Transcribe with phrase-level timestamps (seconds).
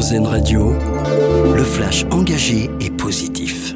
[0.00, 0.72] Radio,
[1.54, 3.74] le flash engagé et positif.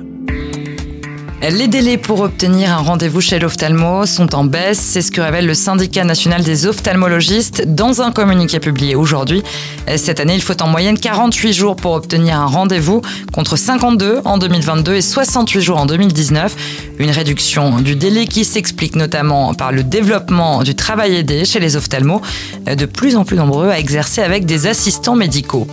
[1.43, 5.45] Les délais pour obtenir un rendez-vous chez l'ophtalmo sont en baisse, c'est ce que révèle
[5.45, 9.43] le syndicat national des ophtalmologistes dans un communiqué publié aujourd'hui.
[9.98, 13.02] Cette année, il faut en moyenne 48 jours pour obtenir un rendez-vous
[13.34, 16.56] contre 52 en 2022 et 68 jours en 2019.
[17.00, 21.77] Une réduction du délai qui s'explique notamment par le développement du travail aidé chez les
[21.77, 22.22] ophtalmos,
[22.66, 25.68] de plus en plus nombreux à exercer avec des assistants médicaux.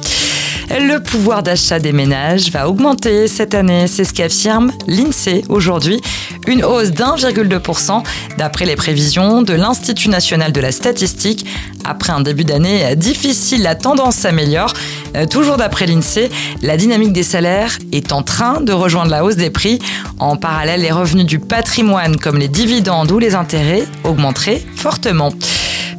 [0.79, 5.99] Le pouvoir d'achat des ménages va augmenter cette année, c'est ce qu'affirme l'INSEE aujourd'hui.
[6.47, 8.01] Une hausse d'1,2%
[8.37, 11.45] d'après les prévisions de l'Institut national de la statistique.
[11.83, 14.73] Après un début d'année difficile, la tendance s'améliore.
[15.17, 16.29] Euh, toujours d'après l'INSEE,
[16.61, 19.79] la dynamique des salaires est en train de rejoindre la hausse des prix.
[20.19, 25.33] En parallèle, les revenus du patrimoine comme les dividendes ou les intérêts augmenteraient fortement.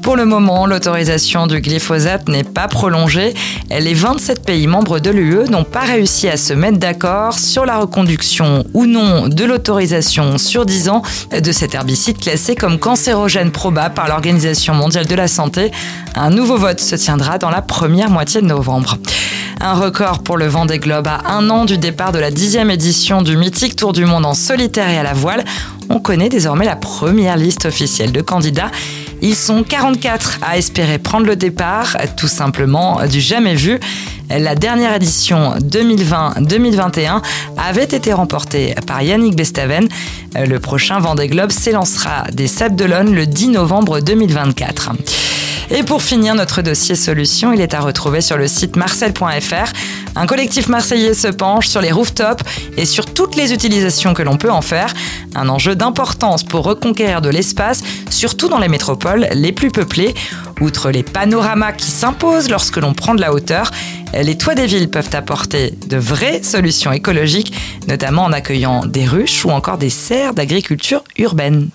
[0.02, 3.34] Pour le moment, l'autorisation du glyphosate n'est pas prolongée.
[3.70, 7.78] Les 27 pays membres de l'UE n'ont pas réussi à se mettre d'accord sur la
[7.78, 13.94] reconduction ou non de l'autorisation sur 10 ans de cet herbicide classé comme cancérogène probable
[13.94, 15.70] par l'Organisation mondiale de la santé.
[16.16, 18.98] Un nouveau vote se tiendra dans la première moitié de novembre.
[19.60, 23.22] Un record pour le Vendée Globe à un an du départ de la dixième édition
[23.22, 25.44] du mythique Tour du Monde en solitaire et à la voile.
[25.88, 28.72] On connaît désormais la première liste officielle de candidats.
[29.24, 33.78] Ils sont 44 à espérer prendre le départ, tout simplement du jamais vu.
[34.28, 37.22] La dernière édition 2020-2021
[37.56, 39.88] avait été remportée par Yannick Bestaven.
[40.34, 44.90] Le prochain Vendée Globe s'élancera des Sables d'Olonne le 10 novembre 2024.
[45.70, 49.72] Et pour finir notre dossier solution, il est à retrouver sur le site marcel.fr.
[50.14, 52.42] Un collectif marseillais se penche sur les rooftops
[52.76, 54.92] et sur toutes les utilisations que l'on peut en faire.
[55.34, 60.14] Un enjeu d'importance pour reconquérir de l'espace, surtout dans les métropoles les plus peuplées.
[60.60, 63.70] Outre les panoramas qui s'imposent lorsque l'on prend de la hauteur,
[64.14, 67.54] les toits des villes peuvent apporter de vraies solutions écologiques,
[67.88, 71.70] notamment en accueillant des ruches ou encore des serres d'agriculture urbaine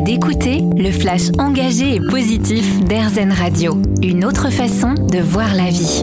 [0.00, 3.80] d'écouter le flash engagé et positif d'Airzen Radio.
[4.02, 6.02] Une autre façon de voir la vie.